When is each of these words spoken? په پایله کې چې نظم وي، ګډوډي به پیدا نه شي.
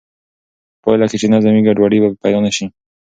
په 0.79 0.79
پایله 0.83 1.05
کې 1.09 1.17
چې 1.21 1.27
نظم 1.33 1.53
وي، 1.53 1.63
ګډوډي 1.67 1.99
به 2.01 2.09
پیدا 2.23 2.39
نه 2.45 2.51
شي. 2.55 2.65